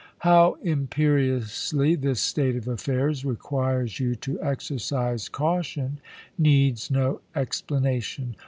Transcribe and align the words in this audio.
"How 0.21 0.57
imperiously 0.63 1.93
this 1.93 2.19
state 2.21 2.55
of 2.55 2.67
affairs 2.67 3.23
requires 3.23 3.99
you 3.99 4.15
to 4.15 4.41
exercise 4.41 5.29
caution 5.29 5.99
needs 6.39 6.89
no 6.89 7.21
explanation. 7.35 8.35